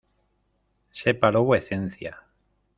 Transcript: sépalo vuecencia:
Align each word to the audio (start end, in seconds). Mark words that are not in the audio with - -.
sépalo 0.89 1.43
vuecencia: 1.43 2.23